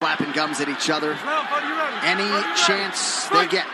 Slapping 0.00 0.32
gums 0.32 0.60
at 0.60 0.68
each 0.68 0.90
other. 0.90 1.12
Any 2.02 2.28
chance 2.54 3.28
they 3.28 3.46
get. 3.48 3.66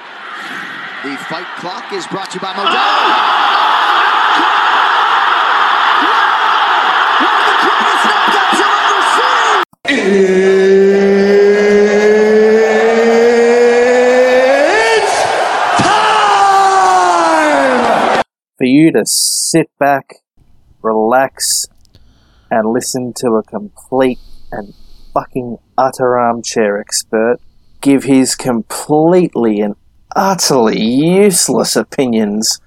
The 1.04 1.16
fight 1.28 1.46
clock 1.58 1.92
is 1.92 2.06
brought 2.06 2.30
to 2.30 2.36
you 2.36 2.40
by 2.40 2.52
ah! 2.54 2.58
Modelo. 2.58 3.48
It's 14.70 15.18
time 15.82 15.98
for 18.56 18.64
you 18.64 18.92
to 18.92 19.04
sit 19.06 19.70
back, 19.78 20.16
relax, 20.82 21.66
and 22.50 22.72
listen 22.72 23.12
to 23.16 23.32
a 23.32 23.42
complete 23.42 24.18
and 24.50 24.74
fucking 25.18 25.58
utter 25.76 26.18
armchair 26.18 26.78
expert 26.78 27.38
give 27.80 28.04
his 28.04 28.34
completely 28.34 29.60
and 29.60 29.74
utterly 30.14 30.80
useless 30.80 31.76
opinions 31.76 32.60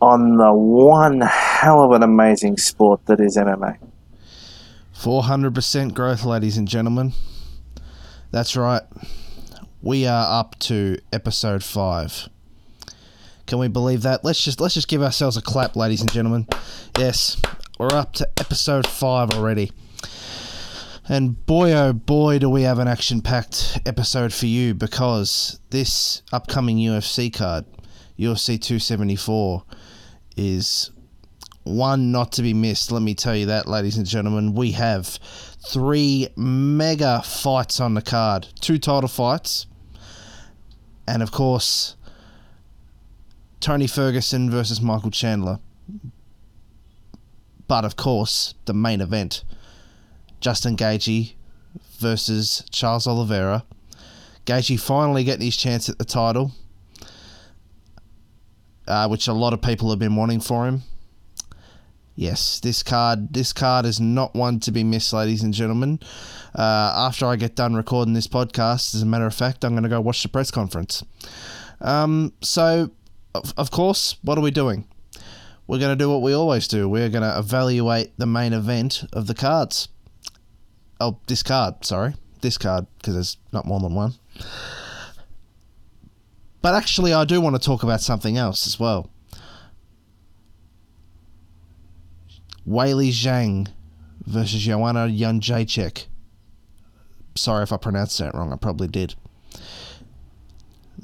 on 0.00 0.36
the 0.36 0.52
one 0.52 1.20
hell 1.20 1.82
of 1.82 1.92
an 1.92 2.02
amazing 2.02 2.56
sport 2.56 3.04
that 3.06 3.20
is 3.20 3.36
MMA. 3.36 3.76
400% 4.96 5.94
growth, 5.94 6.24
ladies 6.24 6.56
and 6.56 6.68
gentlemen. 6.68 7.12
That's 8.30 8.56
right. 8.56 8.82
We 9.82 10.06
are 10.06 10.40
up 10.40 10.58
to 10.60 10.98
episode 11.12 11.64
5. 11.64 12.28
Can 13.46 13.58
we 13.58 13.68
believe 13.68 14.02
that? 14.02 14.24
Let's 14.24 14.42
just 14.44 14.60
let's 14.60 14.74
just 14.74 14.88
give 14.88 15.02
ourselves 15.02 15.36
a 15.36 15.42
clap, 15.42 15.74
ladies 15.74 16.02
and 16.02 16.12
gentlemen. 16.12 16.46
Yes, 16.96 17.40
we're 17.78 17.92
up 17.92 18.12
to 18.14 18.28
episode 18.38 18.86
5 18.86 19.30
already. 19.32 19.72
And 21.10 21.44
boy 21.44 21.72
oh 21.72 21.92
boy 21.92 22.38
do 22.38 22.48
we 22.48 22.62
have 22.62 22.78
an 22.78 22.86
action-packed 22.86 23.80
episode 23.84 24.32
for 24.32 24.46
you 24.46 24.74
because 24.74 25.58
this 25.70 26.22
upcoming 26.32 26.76
UFC 26.76 27.34
card, 27.34 27.64
UFC 28.16 28.62
274 28.62 29.64
is 30.36 30.92
one 31.64 32.12
not 32.12 32.30
to 32.34 32.42
be 32.42 32.54
missed. 32.54 32.92
Let 32.92 33.02
me 33.02 33.16
tell 33.16 33.34
you 33.34 33.46
that, 33.46 33.66
ladies 33.66 33.96
and 33.96 34.06
gentlemen. 34.06 34.54
We 34.54 34.70
have 34.70 35.18
three 35.66 36.28
mega 36.36 37.22
fights 37.22 37.80
on 37.80 37.94
the 37.94 38.02
card, 38.02 38.46
two 38.60 38.78
title 38.78 39.08
fights, 39.08 39.66
and 41.08 41.24
of 41.24 41.32
course, 41.32 41.96
Tony 43.58 43.88
Ferguson 43.88 44.48
versus 44.48 44.80
Michael 44.80 45.10
Chandler. 45.10 45.58
But 47.66 47.84
of 47.84 47.96
course, 47.96 48.54
the 48.66 48.74
main 48.74 49.00
event 49.00 49.42
Justin 50.40 50.76
Gaethje 50.76 51.34
versus 51.98 52.64
Charles 52.70 53.06
Oliveira. 53.06 53.64
Gaethje 54.46 54.80
finally 54.80 55.24
getting 55.24 55.44
his 55.44 55.56
chance 55.56 55.88
at 55.88 55.98
the 55.98 56.04
title, 56.04 56.52
uh, 58.88 59.06
which 59.08 59.28
a 59.28 59.32
lot 59.32 59.52
of 59.52 59.62
people 59.62 59.90
have 59.90 59.98
been 59.98 60.16
wanting 60.16 60.40
for 60.40 60.66
him. 60.66 60.82
Yes, 62.16 62.60
this 62.60 62.82
card 62.82 63.32
this 63.32 63.52
card 63.52 63.86
is 63.86 64.00
not 64.00 64.34
one 64.34 64.60
to 64.60 64.72
be 64.72 64.84
missed, 64.84 65.12
ladies 65.12 65.42
and 65.42 65.54
gentlemen. 65.54 66.00
Uh, 66.54 66.92
after 66.96 67.24
I 67.26 67.36
get 67.36 67.54
done 67.54 67.74
recording 67.74 68.14
this 68.14 68.26
podcast, 68.26 68.94
as 68.94 69.02
a 69.02 69.06
matter 69.06 69.26
of 69.26 69.34
fact, 69.34 69.64
I'm 69.64 69.72
going 69.72 69.84
to 69.84 69.88
go 69.88 70.00
watch 70.00 70.22
the 70.22 70.28
press 70.28 70.50
conference. 70.50 71.04
Um, 71.80 72.32
so, 72.42 72.90
of, 73.34 73.54
of 73.56 73.70
course, 73.70 74.16
what 74.22 74.36
are 74.36 74.42
we 74.42 74.50
doing? 74.50 74.86
We're 75.66 75.78
going 75.78 75.96
to 75.96 76.04
do 76.04 76.10
what 76.10 76.20
we 76.20 76.32
always 76.32 76.66
do. 76.66 76.88
We're 76.88 77.08
going 77.08 77.22
to 77.22 77.38
evaluate 77.38 78.18
the 78.18 78.26
main 78.26 78.52
event 78.52 79.04
of 79.12 79.26
the 79.26 79.34
cards. 79.34 79.88
Oh, 81.00 81.18
this 81.26 81.42
card, 81.42 81.84
sorry. 81.84 82.14
Discard, 82.42 82.86
because 82.98 83.14
there's 83.14 83.36
not 83.52 83.66
more 83.66 83.80
than 83.80 83.94
one. 83.94 84.14
But 86.62 86.74
actually, 86.74 87.14
I 87.14 87.24
do 87.24 87.40
want 87.40 87.56
to 87.56 87.62
talk 87.62 87.82
about 87.82 88.02
something 88.02 88.36
else 88.36 88.66
as 88.66 88.78
well. 88.78 89.10
Weili 92.68 93.08
Zhang 93.08 93.68
versus 94.26 94.60
Joanna 94.60 95.08
Jędrzejczyk. 95.08 96.06
Sorry 97.34 97.62
if 97.62 97.72
I 97.72 97.78
pronounced 97.78 98.18
that 98.18 98.34
wrong. 98.34 98.52
I 98.52 98.56
probably 98.56 98.88
did. 98.88 99.14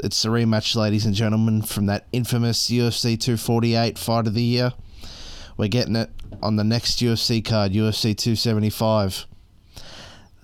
It's 0.05 0.23
the 0.23 0.29
rematch, 0.29 0.77
ladies 0.77 1.06
and 1.06 1.15
gentlemen, 1.15 1.62
from 1.62 1.87
that 1.87 2.06
infamous 2.12 2.69
UFC 2.69 3.19
248 3.19 3.99
fight 3.99 4.27
of 4.27 4.35
the 4.35 4.43
year. 4.43 4.73
We're 5.56 5.69
getting 5.69 5.97
it 5.97 6.11
on 6.43 6.56
the 6.56 6.65
next 6.65 6.99
UFC 6.99 7.43
card, 7.43 7.73
UFC 7.73 8.15
275. 8.15 9.27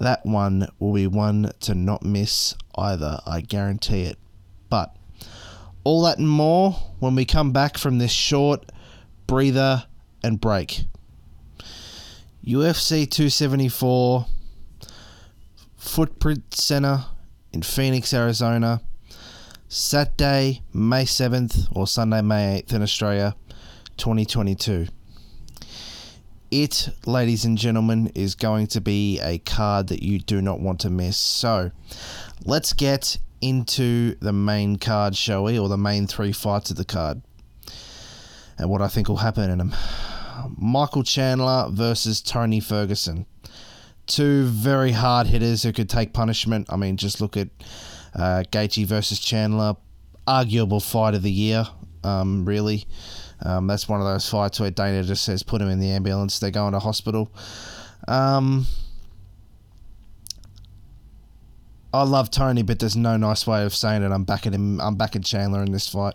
That 0.02 0.26
one 0.26 0.66
will 0.80 0.92
be 0.92 1.06
one 1.06 1.52
to 1.60 1.76
not 1.76 2.02
miss 2.02 2.56
either, 2.76 3.20
I 3.24 3.40
guarantee 3.40 4.02
it. 4.02 4.18
But 4.68 4.96
all 5.84 6.02
that 6.02 6.18
and 6.18 6.28
more 6.28 6.72
when 6.98 7.14
we 7.14 7.24
come 7.24 7.52
back 7.52 7.78
from 7.78 7.98
this 7.98 8.10
short 8.10 8.72
breather 9.28 9.84
and 10.24 10.40
break. 10.40 10.86
UFC 12.44 13.08
274 13.08 14.26
Footprint 15.76 16.52
Center 16.52 17.04
in 17.52 17.62
Phoenix, 17.62 18.12
Arizona. 18.12 18.80
Saturday, 19.68 20.62
May 20.72 21.04
7th 21.04 21.68
or 21.70 21.86
Sunday, 21.86 22.22
May 22.22 22.60
8th 22.60 22.72
in 22.72 22.82
Australia, 22.82 23.36
2022. 23.98 24.88
It, 26.52 26.90
ladies 27.06 27.46
and 27.46 27.56
gentlemen, 27.56 28.12
is 28.14 28.34
going 28.34 28.66
to 28.68 28.80
be 28.82 29.18
a 29.20 29.38
card 29.38 29.86
that 29.86 30.02
you 30.02 30.18
do 30.18 30.42
not 30.42 30.60
want 30.60 30.80
to 30.80 30.90
miss. 30.90 31.16
So, 31.16 31.70
let's 32.44 32.74
get 32.74 33.16
into 33.40 34.16
the 34.16 34.34
main 34.34 34.76
card, 34.76 35.16
shall 35.16 35.44
we? 35.44 35.58
Or 35.58 35.70
the 35.70 35.78
main 35.78 36.06
three 36.06 36.30
fights 36.30 36.70
of 36.70 36.76
the 36.76 36.84
card. 36.84 37.22
And 38.58 38.68
what 38.68 38.82
I 38.82 38.88
think 38.88 39.08
will 39.08 39.16
happen 39.16 39.48
in 39.48 39.56
them. 39.56 39.74
Michael 40.58 41.02
Chandler 41.02 41.68
versus 41.70 42.20
Tony 42.20 42.60
Ferguson. 42.60 43.24
Two 44.06 44.44
very 44.44 44.92
hard 44.92 45.28
hitters 45.28 45.62
who 45.62 45.72
could 45.72 45.88
take 45.88 46.12
punishment. 46.12 46.66
I 46.68 46.76
mean, 46.76 46.98
just 46.98 47.22
look 47.22 47.38
at 47.38 47.48
uh, 48.14 48.44
Gaethje 48.52 48.84
versus 48.84 49.20
Chandler, 49.20 49.76
arguable 50.26 50.80
fight 50.80 51.14
of 51.14 51.22
the 51.22 51.32
year. 51.32 51.64
Um, 52.04 52.44
really, 52.44 52.84
um, 53.44 53.66
that's 53.66 53.88
one 53.88 54.00
of 54.00 54.06
those 54.06 54.28
fights 54.28 54.60
where 54.60 54.70
Dana 54.70 55.02
just 55.02 55.24
says 55.24 55.42
put 55.42 55.60
him 55.60 55.68
in 55.68 55.80
the 55.80 55.90
ambulance. 55.90 56.38
They're 56.38 56.50
going 56.50 56.72
to 56.72 56.78
hospital. 56.78 57.30
Um, 58.08 58.66
I 61.94 62.04
love 62.04 62.30
Tony, 62.30 62.62
but 62.62 62.78
there's 62.78 62.96
no 62.96 63.16
nice 63.16 63.46
way 63.46 63.64
of 63.64 63.74
saying 63.74 64.02
it. 64.02 64.12
I'm 64.12 64.24
backing 64.24 64.52
him. 64.52 64.80
I'm 64.80 64.96
backing 64.96 65.22
Chandler 65.22 65.62
in 65.62 65.72
this 65.72 65.88
fight. 65.88 66.14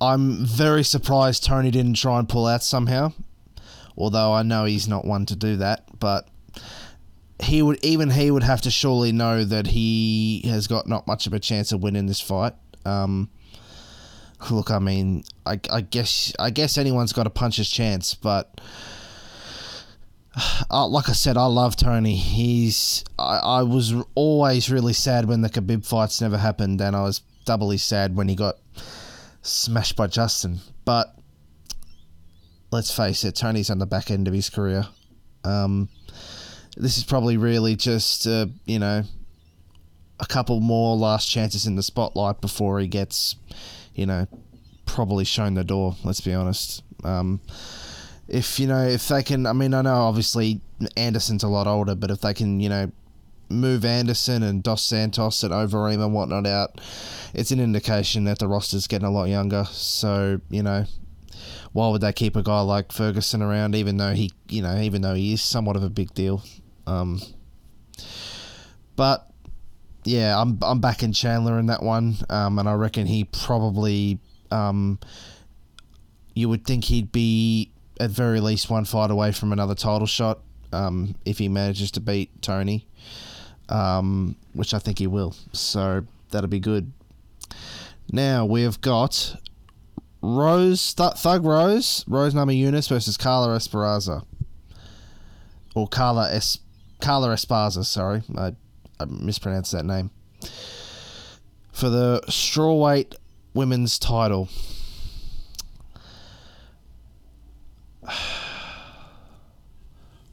I'm 0.00 0.44
very 0.44 0.82
surprised 0.82 1.44
Tony 1.44 1.70
didn't 1.70 1.94
try 1.94 2.18
and 2.18 2.28
pull 2.28 2.46
out 2.46 2.62
somehow. 2.62 3.12
Although 3.96 4.32
I 4.32 4.42
know 4.42 4.64
he's 4.64 4.88
not 4.88 5.04
one 5.04 5.26
to 5.26 5.36
do 5.36 5.56
that, 5.56 5.84
but 6.00 6.28
he 7.40 7.62
would 7.62 7.84
even 7.84 8.10
he 8.10 8.30
would 8.30 8.42
have 8.42 8.60
to 8.62 8.70
surely 8.70 9.12
know 9.12 9.44
that 9.44 9.68
he 9.68 10.42
has 10.46 10.66
got 10.66 10.86
not 10.88 11.06
much 11.06 11.26
of 11.26 11.32
a 11.32 11.40
chance 11.40 11.72
of 11.72 11.82
winning 11.82 12.06
this 12.06 12.20
fight. 12.20 12.54
Um, 12.84 13.30
look, 14.50 14.70
I 14.70 14.78
mean, 14.78 15.24
I, 15.46 15.60
I 15.70 15.80
guess 15.82 16.32
I 16.38 16.50
guess 16.50 16.78
anyone's 16.78 17.12
got 17.12 17.26
a 17.26 17.30
puncher's 17.30 17.70
chance, 17.70 18.14
but 18.14 18.60
uh, 20.70 20.86
like 20.86 21.08
I 21.08 21.12
said, 21.12 21.36
I 21.36 21.46
love 21.46 21.76
Tony. 21.76 22.16
He's 22.16 23.04
I, 23.18 23.38
I 23.38 23.62
was 23.62 23.94
always 24.14 24.70
really 24.70 24.92
sad 24.92 25.26
when 25.26 25.42
the 25.42 25.50
Khabib 25.50 25.86
fights 25.86 26.20
never 26.20 26.38
happened, 26.38 26.80
and 26.80 26.96
I 26.96 27.02
was 27.02 27.22
doubly 27.44 27.78
sad 27.78 28.16
when 28.16 28.28
he 28.28 28.34
got 28.34 28.56
smashed 29.42 29.96
by 29.96 30.06
Justin. 30.06 30.60
But 30.84 31.14
let's 32.70 32.94
face 32.94 33.24
it, 33.24 33.36
Tony's 33.36 33.70
on 33.70 33.78
the 33.78 33.86
back 33.86 34.10
end 34.10 34.28
of 34.28 34.34
his 34.34 34.50
career. 34.50 34.86
Um, 35.44 35.88
this 36.76 36.96
is 36.96 37.04
probably 37.04 37.36
really 37.36 37.76
just 37.76 38.26
uh, 38.26 38.46
you 38.64 38.78
know 38.78 39.04
a 40.20 40.26
couple 40.26 40.60
more 40.60 40.96
last 40.96 41.28
chances 41.28 41.66
in 41.66 41.74
the 41.74 41.82
spotlight 41.82 42.40
before 42.40 42.78
he 42.78 42.86
gets 42.86 43.36
you 43.94 44.06
know 44.06 44.26
probably 44.86 45.24
shown 45.24 45.54
the 45.54 45.64
door. 45.64 45.96
Let's 46.04 46.20
be 46.20 46.34
honest. 46.34 46.82
Um, 47.04 47.40
if 48.28 48.58
you 48.60 48.66
know 48.66 48.82
if 48.82 49.08
they 49.08 49.22
can, 49.22 49.46
I 49.46 49.52
mean, 49.52 49.74
I 49.74 49.82
know 49.82 49.94
obviously 49.94 50.60
Anderson's 50.96 51.42
a 51.42 51.48
lot 51.48 51.66
older, 51.66 51.94
but 51.94 52.10
if 52.10 52.20
they 52.20 52.34
can, 52.34 52.60
you 52.60 52.68
know, 52.68 52.92
move 53.48 53.84
Anderson 53.84 54.42
and 54.42 54.62
Dos 54.62 54.82
Santos 54.82 55.42
and 55.42 55.52
Overeem 55.52 56.02
and 56.02 56.14
whatnot 56.14 56.46
out, 56.46 56.80
it's 57.34 57.50
an 57.50 57.60
indication 57.60 58.24
that 58.24 58.38
the 58.38 58.48
roster's 58.48 58.86
getting 58.86 59.06
a 59.06 59.10
lot 59.10 59.24
younger. 59.24 59.64
So 59.70 60.40
you 60.50 60.62
know, 60.62 60.84
why 61.72 61.88
would 61.88 62.00
they 62.00 62.12
keep 62.12 62.36
a 62.36 62.42
guy 62.42 62.60
like 62.60 62.92
Ferguson 62.92 63.42
around, 63.42 63.74
even 63.74 63.96
though 63.96 64.14
he, 64.14 64.30
you 64.48 64.62
know, 64.62 64.78
even 64.78 65.02
though 65.02 65.14
he 65.14 65.32
is 65.32 65.42
somewhat 65.42 65.76
of 65.76 65.82
a 65.82 65.90
big 65.90 66.14
deal? 66.14 66.42
Um, 66.86 67.20
but 68.96 69.31
yeah, 70.04 70.40
I'm 70.40 70.58
I'm 70.62 70.80
backing 70.80 71.12
Chandler 71.12 71.58
in 71.58 71.66
that 71.66 71.82
one, 71.82 72.16
um, 72.30 72.58
and 72.58 72.68
I 72.68 72.74
reckon 72.74 73.06
he 73.06 73.24
probably, 73.24 74.18
um, 74.50 74.98
you 76.34 76.48
would 76.48 76.64
think 76.64 76.84
he'd 76.84 77.12
be 77.12 77.70
at 78.00 78.10
very 78.10 78.40
least 78.40 78.68
one 78.70 78.84
fight 78.84 79.10
away 79.10 79.32
from 79.32 79.52
another 79.52 79.74
title 79.74 80.06
shot. 80.06 80.40
um, 80.72 81.14
if 81.26 81.38
he 81.38 81.48
manages 81.48 81.90
to 81.92 82.00
beat 82.00 82.30
Tony, 82.42 82.86
um, 83.68 84.34
which 84.54 84.72
I 84.74 84.78
think 84.78 84.98
he 84.98 85.06
will. 85.06 85.34
So 85.52 86.04
that'll 86.30 86.48
be 86.48 86.60
good. 86.60 86.92
Now 88.10 88.44
we've 88.46 88.80
got 88.80 89.36
Rose 90.22 90.94
Th- 90.94 91.12
Thug 91.12 91.44
Rose 91.44 92.04
Rose 92.08 92.32
Namajunas 92.34 92.88
versus 92.88 93.16
Carla 93.18 93.54
Esperanza, 93.54 94.22
or 95.74 95.86
Carla 95.88 96.32
es- 96.32 96.58
Carla 97.00 97.28
Esparza. 97.28 97.84
Sorry, 97.84 98.22
I 99.02 99.06
mispronounced 99.06 99.72
that 99.72 99.84
name 99.84 100.10
for 101.72 101.88
the 101.88 102.20
strawweight 102.26 103.14
women's 103.54 103.98
title. 103.98 104.48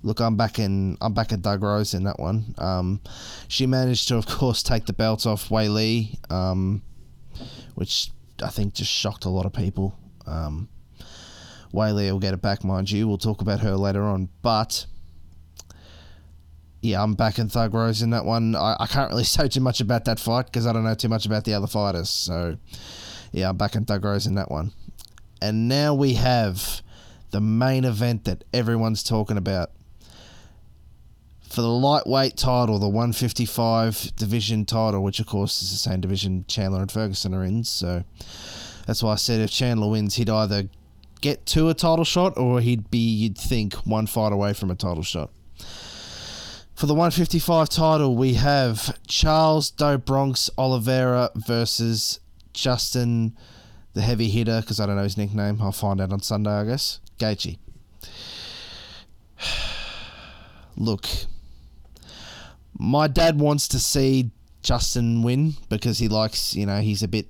Look, 0.02 0.22
I'm 0.22 0.38
back 0.38 0.60
in. 0.60 0.98
I'm 1.02 1.14
back 1.14 1.34
at 1.34 1.42
Thug 1.42 1.62
Rose 1.62 1.94
in 1.94 2.04
that 2.04 2.20
one. 2.20 2.56
Um, 2.58 3.02
she 3.48 3.66
managed 3.66 4.08
to, 4.10 4.16
of 4.18 4.28
course, 4.28 4.64
take 4.64 4.86
the 4.86 4.94
belt 4.94 5.26
off 5.26 5.50
Weili, 5.50 6.18
um, 6.32 6.82
which 7.76 8.12
I 8.42 8.48
think 8.50 8.76
just 8.76 8.92
shocked 8.92 9.26
a 9.26 9.30
lot 9.30 9.46
of 9.46 9.52
people. 9.52 9.98
Um, 10.26 10.70
Lee 11.74 12.12
will 12.12 12.20
get 12.20 12.34
it 12.34 12.42
back, 12.42 12.64
mind 12.64 12.90
you. 12.90 13.08
We'll 13.08 13.18
talk 13.18 13.42
about 13.42 13.60
her 13.60 13.76
later 13.76 14.04
on, 14.04 14.30
but 14.42 14.86
yeah, 16.82 17.04
I'm 17.04 17.14
back 17.14 17.40
in 17.40 17.50
Thug 17.50 17.74
Rose 17.74 18.02
in 18.02 18.12
that 18.12 18.26
one. 18.26 18.56
I, 18.56 18.76
I 18.80 18.88
can't 18.88 19.10
really 19.10 19.24
say 19.26 19.48
too 19.48 19.60
much 19.60 19.82
about 19.82 20.06
that 20.06 20.20
fight 20.20 20.46
because 20.46 20.66
I 20.66 20.74
don't 20.74 20.84
know 20.84 20.96
too 20.96 21.10
much 21.10 21.26
about 21.26 21.44
the 21.46 21.54
other 21.54 21.68
fighters. 21.68 22.10
So 22.10 22.58
yeah, 23.32 23.50
I'm 23.50 23.58
back 23.58 23.76
in 23.76 23.86
Thug 23.86 24.04
Rose 24.04 24.26
in 24.26 24.36
that 24.36 24.50
one. 24.50 24.72
And 25.42 25.68
now 25.68 25.94
we 25.94 26.16
have 26.16 26.82
the 27.32 27.40
main 27.40 27.86
event 27.86 28.26
that 28.26 28.44
everyone's 28.54 29.04
talking 29.04 29.38
about 29.38 29.72
for 31.50 31.62
the 31.62 31.70
lightweight 31.70 32.38
title, 32.38 32.78
the 32.78 32.88
155 32.88 34.16
division 34.16 34.66
title, 34.66 35.04
which 35.04 35.20
of 35.20 35.26
course 35.26 35.62
is 35.62 35.72
the 35.72 35.78
same 35.78 36.02
division 36.02 36.46
Chandler 36.48 36.82
and 36.82 36.92
Ferguson 36.92 37.34
are 37.34 37.44
in. 37.44 37.64
So 37.64 38.04
that's 38.86 39.02
why 39.02 39.14
I 39.14 39.16
said 39.16 39.42
if 39.42 39.50
Chandler 39.50 39.90
wins, 39.90 40.16
he'd 40.16 40.30
either 40.30 40.70
get 41.22 41.46
to 41.48 41.70
a 41.70 41.74
title 41.74 42.06
shot 42.06 42.38
or 42.38 42.62
he'd 42.62 42.92
be, 42.92 43.00
you'd 43.00 43.38
think, 43.38 43.74
one 43.86 44.06
fight 44.06 44.32
away 44.32 44.54
from 44.54 44.70
a 44.70 44.76
title 44.76 45.04
shot. 45.04 45.32
For 46.80 46.86
the 46.86 46.94
155 46.94 47.68
title, 47.68 48.16
we 48.16 48.36
have 48.36 48.98
Charles 49.06 49.70
Do 49.70 49.98
Bronx 49.98 50.50
Oliveira 50.58 51.30
versus 51.36 52.22
Justin, 52.54 53.36
the 53.96 54.02
heavy 54.02 54.30
hitter, 54.30 54.62
because 54.62 54.80
I 54.80 54.86
don't 54.86 54.96
know 54.96 55.04
his 55.04 55.18
nickname. 55.18 55.62
I'll 55.62 55.74
find 55.74 56.00
out 56.00 56.14
on 56.14 56.22
Sunday, 56.22 56.52
I 56.52 56.64
guess. 56.64 57.02
Gaethje. 57.20 57.58
Look, 60.78 61.06
my 62.78 63.10
dad 63.10 63.42
wants 63.42 63.68
to 63.68 63.78
see 63.78 64.32
Justin 64.62 65.22
win 65.22 65.56
because 65.68 66.00
he 66.00 66.08
likes, 66.08 66.56
you 66.56 66.66
know, 66.66 66.80
he's 66.80 67.04
a 67.04 67.10
bit, 67.10 67.28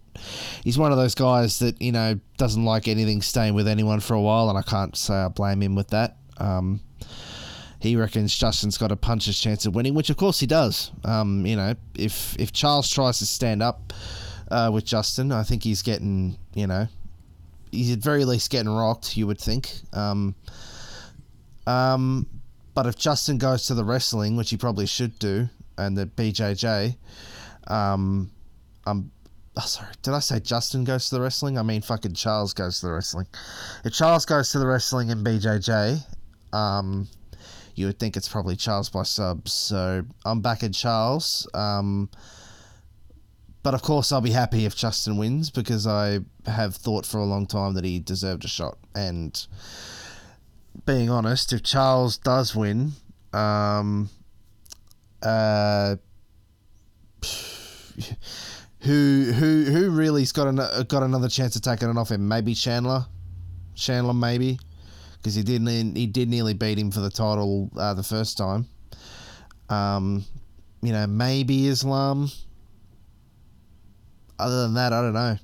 he's 0.64 0.78
one 0.78 0.92
of 0.92 1.00
those 1.00 1.16
guys 1.16 1.58
that, 1.58 1.82
you 1.82 1.92
know, 1.92 2.20
doesn't 2.38 2.66
like 2.66 2.88
anything 2.88 3.24
staying 3.24 3.56
with 3.56 3.68
anyone 3.68 4.00
for 4.00 4.14
a 4.14 4.22
while, 4.22 4.48
and 4.52 4.60
I 4.60 4.62
can't 4.62 4.96
say 4.96 5.16
I 5.16 5.28
blame 5.28 5.64
him 5.64 5.74
with 5.74 5.88
that. 5.88 6.18
Um, 6.38 6.82
he 7.80 7.96
reckons 7.96 8.36
Justin's 8.36 8.78
got 8.78 8.92
a 8.92 8.96
puncher's 8.96 9.40
chance 9.40 9.66
of 9.66 9.74
winning, 9.74 9.94
which 9.94 10.10
of 10.10 10.18
course 10.18 10.40
he 10.40 10.46
does. 10.46 10.92
Um, 11.06 11.46
you 11.46 11.56
know, 11.56 11.76
if 11.98 12.38
if 12.38 12.52
Charles 12.52 12.90
tries 12.90 13.20
to 13.20 13.26
stand 13.26 13.64
up 13.64 13.94
uh, 14.52 14.70
with 14.74 14.86
Justin, 14.86 15.32
I 15.32 15.44
think 15.44 15.64
he's 15.64 15.82
getting, 15.82 16.38
you 16.54 16.68
know, 16.68 16.88
he's 17.72 17.94
at 17.94 18.00
very 18.00 18.26
least 18.26 18.50
getting 18.50 18.70
rocked. 18.70 19.16
You 19.16 19.28
would 19.28 19.40
think. 19.40 19.72
Um, 19.94 20.36
um, 21.68 22.28
but 22.74 22.86
if 22.86 22.98
Justin 22.98 23.38
goes 23.38 23.66
to 23.68 23.74
the 23.74 23.86
wrestling, 23.86 24.36
which 24.36 24.50
he 24.50 24.58
probably 24.58 24.86
should 24.86 25.18
do, 25.20 25.48
and 25.78 25.98
the 25.98 26.06
BJJ, 26.06 26.96
um, 27.68 28.30
I'm. 28.86 29.12
Oh, 29.58 29.62
sorry, 29.62 29.90
did 30.04 30.14
I 30.14 30.20
say 30.20 30.40
Justin 30.40 30.84
goes 30.84 31.10
to 31.10 31.16
the 31.16 31.22
wrestling? 31.22 31.58
I 31.58 31.64
mean, 31.64 31.82
fucking 31.82 32.14
Charles 32.14 32.54
goes 32.54 32.80
to 32.80 32.88
the 32.88 32.94
wrestling. 32.94 33.28
If 33.84 33.94
Charles 33.94 34.26
goes 34.26 34.52
to 34.52 34.60
the 34.60 34.68
wrestling 34.68 35.10
in 35.10 35.22
BJJ, 35.24 36.02
um, 36.54 37.08
you 37.76 37.86
would 37.88 38.00
think 38.00 38.18
it's 38.18 38.30
probably 38.30 38.56
Charles 38.56 38.90
by 38.90 39.04
subs. 39.04 39.54
So 39.54 40.04
I'm 40.26 40.42
back 40.42 40.64
at 40.64 40.74
Charles. 40.74 41.48
Um, 41.54 42.10
but 43.62 43.74
of 43.74 43.82
course, 43.82 44.12
I'll 44.12 44.22
be 44.22 44.32
happy 44.32 44.66
if 44.66 44.76
Justin 44.76 45.18
wins 45.18 45.50
because 45.50 45.86
I 45.86 46.20
have 46.46 46.76
thought 46.76 47.06
for 47.06 47.18
a 47.18 47.26
long 47.26 47.46
time 47.46 47.74
that 47.74 47.84
he 47.84 48.00
deserved 48.00 48.46
a 48.46 48.48
shot. 48.48 48.78
And 48.96 49.46
being 50.86 51.10
honest, 51.10 51.52
if 51.54 51.64
Charles 51.64 52.18
does 52.18 52.56
win, 52.56 52.94
um, 53.34 54.10
uh, 55.22 55.98
who 58.82 59.32
who 59.34 59.66
who 59.66 59.90
really's 59.90 60.32
got 60.32 60.48
an, 60.48 60.86
got 60.88 61.04
another 61.04 61.28
chance 61.28 61.56
of 61.56 61.62
taking 61.62 61.90
it 61.90 61.98
off 61.98 62.12
him? 62.12 62.28
Maybe 62.28 62.54
Chandler, 62.54 63.06
Chandler 63.76 64.14
maybe, 64.14 64.58
because 65.20 65.36
he 65.36 65.44
did 65.44 65.62
he 65.96 66.08
did 66.08 66.30
nearly 66.30 66.54
beat 66.54 66.78
him 66.78 66.92
for 66.92 67.02
the 67.02 67.10
title 67.10 67.70
uh, 67.78 67.94
the 67.94 68.04
first 68.04 68.38
time. 68.38 68.68
Um, 69.70 70.26
you 70.82 70.92
know, 70.92 71.08
maybe 71.08 71.68
Islam. 71.68 72.30
Other 74.38 74.64
than 74.64 74.76
that, 74.76 74.94
I 74.94 75.02
don't 75.02 75.14
know. 75.14 75.38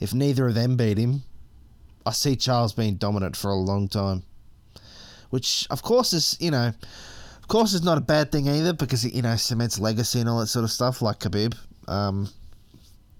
If 0.00 0.14
neither 0.14 0.48
of 0.48 0.54
them 0.54 0.76
beat 0.76 0.96
him, 0.96 1.22
I 2.06 2.12
see 2.12 2.34
Charles 2.34 2.72
being 2.72 2.96
dominant 2.96 3.36
for 3.36 3.50
a 3.50 3.54
long 3.54 3.88
time. 3.88 4.22
Which, 5.28 5.66
of 5.70 5.82
course, 5.82 6.12
is 6.12 6.36
you 6.40 6.50
know, 6.50 6.68
of 6.68 7.48
course, 7.48 7.74
is 7.74 7.82
not 7.82 7.98
a 7.98 8.02
bad 8.02 8.32
thing 8.32 8.48
either 8.48 8.72
because 8.72 9.04
it 9.04 9.12
you 9.12 9.22
know 9.22 9.36
cements 9.36 9.78
legacy 9.78 10.20
and 10.20 10.28
all 10.28 10.40
that 10.40 10.46
sort 10.46 10.64
of 10.64 10.70
stuff 10.70 11.02
like 11.02 11.20
Khabib. 11.20 11.54
Um, 11.86 12.28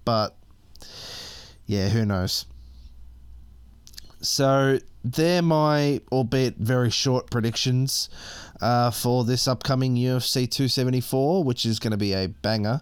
but 0.05 0.35
yeah, 1.67 1.89
who 1.89 2.05
knows? 2.05 2.45
So 4.23 4.79
they're 5.03 5.41
my, 5.41 6.01
albeit 6.11 6.55
very 6.55 6.89
short 6.89 7.29
predictions 7.29 8.09
uh, 8.61 8.89
for 8.89 9.25
this 9.25 9.47
upcoming 9.47 9.95
UFC 9.95 10.49
274, 10.49 11.43
which 11.43 11.65
is 11.65 11.79
going 11.79 11.91
to 11.91 11.97
be 11.97 12.13
a 12.13 12.27
banger. 12.27 12.81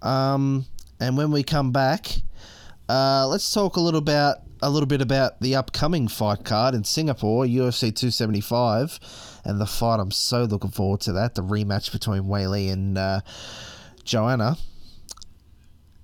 Um, 0.00 0.64
and 0.98 1.18
when 1.18 1.30
we 1.30 1.42
come 1.42 1.70
back, 1.70 2.08
uh, 2.88 3.26
let's 3.28 3.52
talk 3.52 3.76
a 3.76 3.80
little 3.80 3.98
about 3.98 4.38
a 4.62 4.70
little 4.70 4.86
bit 4.86 5.02
about 5.02 5.40
the 5.40 5.54
upcoming 5.54 6.08
fight 6.08 6.44
card 6.44 6.74
in 6.74 6.84
Singapore, 6.84 7.44
UFC 7.44 7.94
275, 7.94 8.98
and 9.44 9.60
the 9.60 9.66
fight. 9.66 10.00
I'm 10.00 10.10
so 10.10 10.44
looking 10.44 10.70
forward 10.70 11.02
to 11.02 11.12
that. 11.12 11.34
The 11.34 11.42
rematch 11.42 11.92
between 11.92 12.22
Weili 12.22 12.72
and 12.72 12.96
uh, 12.96 13.20
Joanna. 14.04 14.56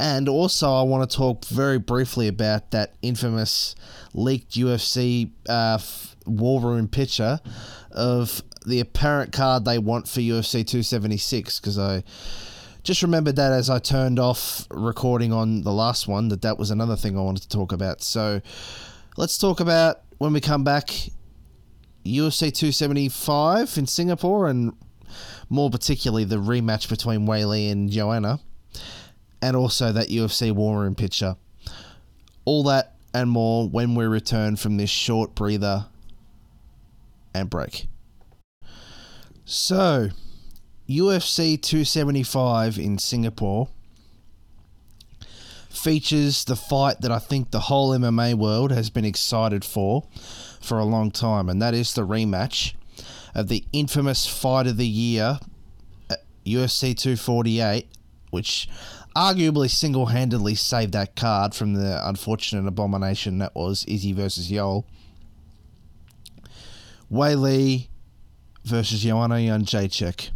And 0.01 0.31
also, 0.31 0.73
I 0.73 0.81
want 0.81 1.11
to 1.11 1.15
talk 1.15 1.45
very 1.45 1.79
briefly 1.79 2.27
about 2.27 2.71
that 2.71 2.95
infamous 3.03 3.75
leaked 4.15 4.53
UFC 4.53 5.31
uh, 5.47 5.79
War 6.25 6.63
Room 6.63 6.89
picture 6.89 7.39
of 7.91 8.43
the 8.65 8.81
apparent 8.81 9.31
card 9.31 9.67
they 9.67 9.79
want 9.79 10.09
for 10.09 10.21
UFC 10.21 10.67
276 10.67 11.61
because 11.61 11.79
I 11.79 12.03
just 12.83 13.03
remembered 13.03 13.37
that 13.37 13.53
as 13.53 13.69
I 13.69 13.79
turned 13.79 14.19
off 14.19 14.67
recording 14.71 15.35
on 15.35 15.61
the 15.65 15.73
last 15.73 16.09
one 16.09 16.29
that 16.29 16.41
that 16.41 16.59
was 16.59 16.71
another 16.71 16.97
thing 16.97 17.19
I 17.19 17.21
wanted 17.21 17.43
to 17.43 17.51
talk 17.51 17.71
about. 17.71 18.01
So 18.01 18.41
let's 19.19 19.37
talk 19.37 19.61
about 19.61 20.01
when 20.17 20.33
we 20.33 20.41
come 20.41 20.65
back 20.65 20.87
UFC 22.07 22.51
275 22.55 23.77
in 23.77 23.87
Singapore 23.87 24.49
and 24.49 24.73
more 25.51 25.69
particularly 25.69 26.25
the 26.25 26.37
rematch 26.37 26.89
between 26.89 27.27
Weili 27.27 27.71
and 27.71 27.91
Joanna 27.91 28.41
and 29.43 29.57
also 29.57 29.93
that 29.93 30.09
UFC 30.09 30.53
War 30.53 30.81
Room 30.81 30.95
picture. 30.95 31.37
All 32.45 32.63
that 32.65 32.95
and 33.13 33.31
more 33.31 33.69
when 33.69 33.95
we 33.95 34.05
return 34.05 34.57
from 34.57 34.77
this 34.77 34.91
short 34.91 35.35
breather 35.35 35.87
and 37.35 37.51
break. 37.51 37.87
So, 39.45 40.11
UFC 40.89 41.61
275 41.61 42.79
in 42.79 42.99
Singapore 42.99 43.69
features 45.69 46.45
the 46.45 46.57
fight 46.57 47.01
that 47.01 47.11
I 47.11 47.19
think 47.19 47.51
the 47.51 47.61
whole 47.61 47.91
MMA 47.91 48.35
world 48.35 48.71
has 48.71 48.91
been 48.91 49.05
excited 49.05 49.65
for 49.65 50.05
for 50.61 50.79
a 50.79 50.85
long 50.85 51.11
time, 51.11 51.49
and 51.49 51.61
that 51.63 51.75
is 51.75 51.95
the 51.95 52.07
rematch 52.07 52.75
of 53.35 53.49
the 53.49 53.65
infamous 53.73 54.27
fight 54.27 54.67
of 54.67 54.77
the 54.77 54.87
year, 54.87 55.39
UFC 56.45 56.97
248, 56.97 57.87
which 58.31 58.69
arguably 59.17 59.71
single 59.71 60.07
handedly 60.07 60.55
saved 60.55 60.93
that 60.93 61.17
card 61.17 61.55
from 61.55 61.75
the 61.75 62.09
unfortunate 62.09 62.67
abomination 62.67 63.39
that 63.39 63.55
was 63.55 63.85
Izzy 63.87 64.13
versus 64.13 64.51
Yoel. 64.51 64.85
Weili 67.11 67.89
versus 68.65 69.01
Joanna 69.03 69.37
Jędrzejczyk. 69.37 70.31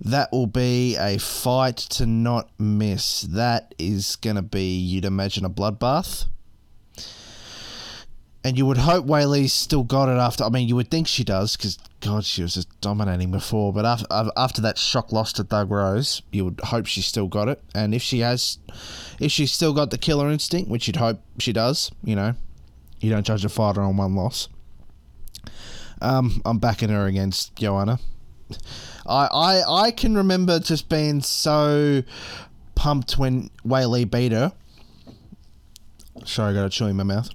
That 0.00 0.30
will 0.30 0.46
be 0.46 0.96
a 0.96 1.18
fight 1.18 1.76
to 1.76 2.06
not 2.06 2.50
miss. 2.58 3.22
That 3.22 3.74
is 3.78 4.16
going 4.16 4.36
to 4.36 4.42
be, 4.42 4.78
you'd 4.78 5.04
imagine, 5.04 5.44
a 5.44 5.50
bloodbath. 5.50 6.26
And 8.44 8.56
you 8.56 8.66
would 8.66 8.78
hope 8.78 9.04
Weili's 9.04 9.52
still 9.52 9.82
got 9.82 10.08
it 10.08 10.18
after. 10.18 10.44
I 10.44 10.48
mean, 10.48 10.68
you 10.68 10.76
would 10.76 10.90
think 10.90 11.08
she 11.08 11.24
does 11.24 11.56
because 11.56 11.76
God, 12.00 12.24
she 12.24 12.42
was 12.42 12.54
just 12.54 12.80
dominating 12.80 13.32
before. 13.32 13.72
But 13.72 13.84
after 13.84 14.06
after 14.36 14.62
that 14.62 14.78
shock 14.78 15.12
loss 15.12 15.32
to 15.34 15.44
Thug 15.44 15.70
Rose, 15.70 16.22
you 16.30 16.44
would 16.44 16.60
hope 16.60 16.86
she's 16.86 17.06
still 17.06 17.26
got 17.26 17.48
it. 17.48 17.60
And 17.74 17.94
if 17.94 18.02
she 18.02 18.20
has, 18.20 18.58
if 19.18 19.32
she's 19.32 19.50
still 19.50 19.72
got 19.72 19.90
the 19.90 19.98
killer 19.98 20.30
instinct, 20.30 20.70
which 20.70 20.86
you'd 20.86 20.96
hope 20.96 21.20
she 21.38 21.52
does, 21.52 21.90
you 22.04 22.14
know, 22.14 22.34
you 23.00 23.10
don't 23.10 23.26
judge 23.26 23.44
a 23.44 23.48
fighter 23.48 23.82
on 23.82 23.96
one 23.96 24.14
loss. 24.14 24.48
Um, 26.00 26.40
I'm 26.44 26.58
backing 26.58 26.90
her 26.90 27.06
against 27.06 27.56
Joanna. 27.56 27.98
I, 29.04 29.26
I 29.32 29.84
I 29.86 29.90
can 29.90 30.14
remember 30.14 30.60
just 30.60 30.88
being 30.88 31.22
so 31.22 32.02
pumped 32.76 33.18
when 33.18 33.50
Weili 33.66 34.08
beat 34.08 34.32
her. 34.32 34.52
Sorry, 36.24 36.52
I 36.52 36.54
got 36.54 36.66
a 36.66 36.70
chew 36.70 36.86
in 36.86 36.96
my 36.96 37.02
mouth. 37.02 37.30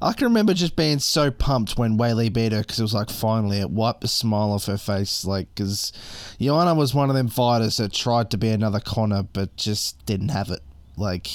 I 0.00 0.12
can 0.12 0.26
remember 0.26 0.54
just 0.54 0.76
being 0.76 1.00
so 1.00 1.30
pumped 1.30 1.76
when 1.76 1.98
Weili 1.98 2.32
beat 2.32 2.52
her 2.52 2.60
because 2.60 2.78
it 2.78 2.82
was 2.82 2.94
like 2.94 3.10
finally 3.10 3.58
it 3.58 3.70
wiped 3.70 4.02
the 4.02 4.08
smile 4.08 4.52
off 4.52 4.66
her 4.66 4.78
face. 4.78 5.24
Like, 5.24 5.48
because 5.54 5.92
Joanna 6.40 6.74
was 6.74 6.94
one 6.94 7.10
of 7.10 7.16
them 7.16 7.28
fighters 7.28 7.78
that 7.78 7.92
tried 7.92 8.30
to 8.30 8.38
be 8.38 8.48
another 8.50 8.80
Conor 8.80 9.24
but 9.24 9.56
just 9.56 10.04
didn't 10.06 10.28
have 10.28 10.50
it. 10.50 10.60
Like, 10.96 11.28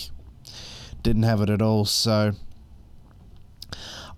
didn't 1.01 1.23
have 1.23 1.41
it 1.41 1.49
at 1.49 1.61
all. 1.61 1.85
So. 1.85 2.33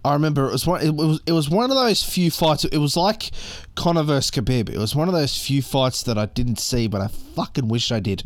I 0.04 0.14
remember 0.14 0.48
it 0.48 0.52
was 0.52 0.68
one. 0.68 0.82
It 0.82 0.94
was 0.94 1.20
it 1.26 1.32
was 1.32 1.50
one 1.50 1.72
of 1.72 1.76
those 1.76 2.04
few 2.04 2.30
fights. 2.30 2.64
It 2.64 2.78
was 2.78 2.96
like 2.96 3.32
Conor 3.74 4.04
versus 4.04 4.30
Khabib. 4.30 4.70
It 4.70 4.78
was 4.78 4.96
one 4.96 5.08
of 5.08 5.16
those 5.16 5.36
few 5.36 5.64
fights 5.64 6.04
that 6.04 6.16
I 6.16 6.28
didn't 6.28 6.60
see, 6.60 6.88
but 6.88 7.02
I 7.02 7.08
fucking 7.08 7.68
wish 7.68 7.92
I 7.92 8.00
did. 8.00 8.22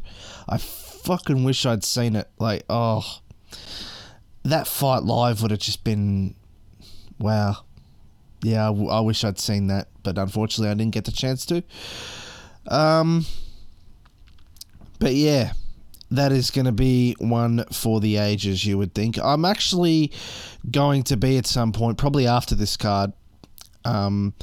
I 0.49 0.57
fucking 0.57 1.45
wish 1.45 1.65
I'd 1.65 1.85
seen 1.85 2.17
it. 2.17 2.27
Like, 2.37 2.65
oh, 2.69 3.19
that 4.43 4.67
fight 4.67 5.03
live 5.03 5.41
would 5.41 5.51
have 5.51 5.59
just 5.59 5.83
been 5.83 6.35
wow. 7.19 7.57
Yeah, 8.41 8.65
I, 8.65 8.67
w- 8.67 8.89
I 8.89 9.01
wish 9.01 9.23
I'd 9.23 9.37
seen 9.37 9.67
that, 9.67 9.89
but 10.03 10.17
unfortunately, 10.17 10.69
I 10.69 10.73
didn't 10.73 10.93
get 10.93 11.05
the 11.05 11.11
chance 11.11 11.45
to. 11.47 11.61
Um, 12.67 13.25
but 14.99 15.13
yeah, 15.13 15.51
that 16.11 16.31
is 16.31 16.49
going 16.49 16.65
to 16.65 16.71
be 16.71 17.15
one 17.19 17.65
for 17.71 17.99
the 17.99 18.17
ages, 18.17 18.65
you 18.65 18.77
would 18.77 18.93
think. 18.93 19.17
I'm 19.17 19.43
actually 19.43 20.11
going 20.71 21.03
to 21.03 21.17
be 21.17 21.37
at 21.37 21.45
some 21.45 21.73
point, 21.73 21.97
probably 21.97 22.27
after 22.27 22.55
this 22.55 22.77
card, 22.77 23.11
um, 23.83 24.33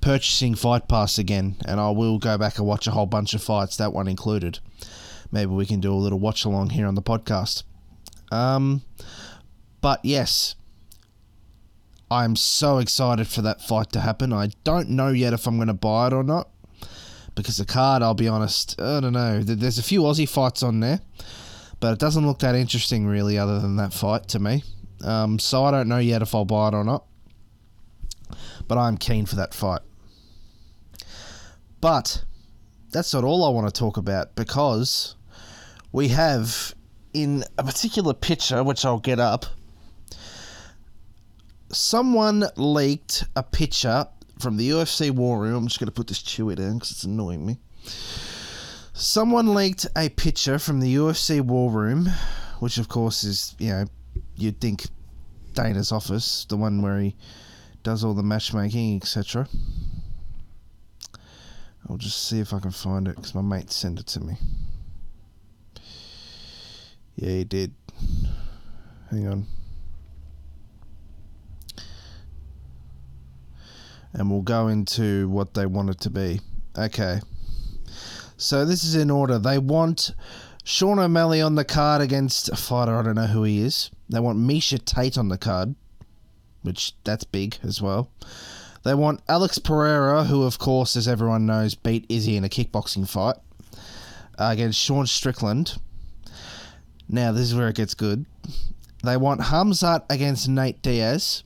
purchasing 0.00 0.54
Fight 0.54 0.88
Pass 0.88 1.18
again, 1.18 1.56
and 1.66 1.78
I 1.78 1.90
will 1.90 2.18
go 2.18 2.38
back 2.38 2.58
and 2.58 2.66
watch 2.66 2.86
a 2.86 2.90
whole 2.90 3.06
bunch 3.06 3.34
of 3.34 3.42
fights, 3.42 3.76
that 3.76 3.92
one 3.92 4.08
included. 4.08 4.58
Maybe 5.30 5.50
we 5.50 5.66
can 5.66 5.80
do 5.80 5.92
a 5.92 5.96
little 5.96 6.18
watch 6.18 6.44
along 6.44 6.70
here 6.70 6.86
on 6.86 6.94
the 6.94 7.02
podcast. 7.02 7.62
Um, 8.30 8.82
but 9.82 10.00
yes, 10.02 10.54
I'm 12.10 12.36
so 12.36 12.78
excited 12.78 13.28
for 13.28 13.42
that 13.42 13.60
fight 13.60 13.92
to 13.92 14.00
happen. 14.00 14.32
I 14.32 14.50
don't 14.64 14.90
know 14.90 15.08
yet 15.08 15.32
if 15.34 15.46
I'm 15.46 15.56
going 15.56 15.68
to 15.68 15.74
buy 15.74 16.06
it 16.06 16.12
or 16.14 16.22
not. 16.22 16.48
Because 17.34 17.56
the 17.56 17.64
card, 17.64 18.02
I'll 18.02 18.14
be 18.14 18.28
honest, 18.28 18.80
I 18.80 19.00
don't 19.00 19.14
know. 19.14 19.40
There's 19.42 19.78
a 19.78 19.82
few 19.82 20.02
Aussie 20.02 20.28
fights 20.28 20.62
on 20.62 20.80
there, 20.80 21.00
but 21.80 21.94
it 21.94 21.98
doesn't 21.98 22.26
look 22.26 22.40
that 22.40 22.54
interesting, 22.54 23.06
really, 23.06 23.38
other 23.38 23.58
than 23.58 23.76
that 23.76 23.94
fight 23.94 24.28
to 24.28 24.38
me. 24.38 24.62
Um, 25.02 25.38
so 25.38 25.64
I 25.64 25.70
don't 25.70 25.88
know 25.88 25.98
yet 25.98 26.20
if 26.20 26.34
I'll 26.34 26.44
buy 26.44 26.68
it 26.68 26.74
or 26.74 26.84
not. 26.84 27.04
But 28.68 28.76
I'm 28.76 28.98
keen 28.98 29.24
for 29.24 29.36
that 29.36 29.54
fight. 29.54 29.80
But 31.80 32.22
that's 32.92 33.14
not 33.14 33.24
all 33.24 33.44
I 33.44 33.48
want 33.48 33.72
to 33.74 33.78
talk 33.78 33.96
about 33.96 34.36
because 34.36 35.16
we 35.90 36.08
have 36.08 36.74
in 37.14 37.44
a 37.58 37.64
particular 37.64 38.12
picture, 38.12 38.62
which 38.62 38.84
I'll 38.84 39.00
get 39.00 39.18
up, 39.18 39.46
someone 41.72 42.44
leaked 42.56 43.24
a 43.34 43.42
picture 43.42 44.06
from 44.38 44.56
the 44.56 44.70
UFC 44.70 45.10
War 45.10 45.40
Room. 45.40 45.56
I'm 45.56 45.66
just 45.66 45.80
going 45.80 45.86
to 45.86 45.92
put 45.92 46.06
this 46.06 46.22
chewy 46.22 46.56
down 46.56 46.74
because 46.74 46.90
it's 46.90 47.04
annoying 47.04 47.44
me. 47.44 47.58
Someone 48.92 49.54
leaked 49.54 49.86
a 49.96 50.10
picture 50.10 50.58
from 50.58 50.80
the 50.80 50.94
UFC 50.94 51.40
War 51.40 51.70
Room, 51.70 52.08
which 52.60 52.78
of 52.78 52.88
course 52.88 53.24
is, 53.24 53.54
you 53.58 53.70
know, 53.70 53.84
you'd 54.36 54.60
think 54.60 54.86
Dana's 55.54 55.92
office, 55.92 56.44
the 56.48 56.56
one 56.56 56.82
where 56.82 57.00
he 57.00 57.16
does 57.82 58.04
all 58.04 58.14
the 58.14 58.22
matchmaking, 58.22 58.96
etc. 58.96 59.48
I'll 61.88 61.96
just 61.96 62.28
see 62.28 62.38
if 62.38 62.52
I 62.52 62.60
can 62.60 62.70
find 62.70 63.08
it 63.08 63.16
because 63.16 63.34
my 63.34 63.42
mate 63.42 63.72
sent 63.72 63.98
it 63.98 64.06
to 64.08 64.20
me. 64.20 64.36
Yeah, 67.16 67.30
he 67.30 67.44
did. 67.44 67.74
Hang 69.10 69.26
on. 69.26 69.46
And 74.12 74.30
we'll 74.30 74.42
go 74.42 74.68
into 74.68 75.28
what 75.28 75.54
they 75.54 75.66
want 75.66 75.90
it 75.90 76.00
to 76.00 76.10
be. 76.10 76.40
Okay. 76.76 77.20
So 78.36 78.64
this 78.64 78.84
is 78.84 78.94
in 78.94 79.10
order. 79.10 79.38
They 79.38 79.58
want 79.58 80.14
Sean 80.64 80.98
O'Malley 80.98 81.40
on 81.40 81.54
the 81.54 81.64
card 81.64 82.00
against 82.02 82.48
a 82.48 82.56
fighter, 82.56 82.96
I 82.96 83.02
don't 83.02 83.16
know 83.16 83.26
who 83.26 83.42
he 83.42 83.62
is. 83.62 83.90
They 84.08 84.20
want 84.20 84.38
Miesha 84.38 84.84
Tate 84.84 85.18
on 85.18 85.28
the 85.28 85.38
card, 85.38 85.74
which 86.62 86.92
that's 87.04 87.24
big 87.24 87.56
as 87.62 87.82
well. 87.82 88.10
They 88.84 88.94
want 88.94 89.22
Alex 89.28 89.58
Pereira, 89.58 90.24
who, 90.24 90.42
of 90.42 90.58
course, 90.58 90.96
as 90.96 91.08
everyone 91.08 91.46
knows, 91.46 91.74
beat 91.74 92.06
Izzy 92.08 92.36
in 92.36 92.44
a 92.44 92.48
kickboxing 92.48 93.08
fight, 93.08 93.36
uh, 94.38 94.50
against 94.52 94.78
Sean 94.78 95.06
Strickland. 95.06 95.78
Now, 97.08 97.32
this 97.32 97.42
is 97.42 97.54
where 97.54 97.68
it 97.68 97.76
gets 97.76 97.94
good. 97.94 98.26
They 99.04 99.16
want 99.16 99.40
Hamzat 99.40 100.04
against 100.10 100.48
Nate 100.48 100.80
Diaz. 100.82 101.42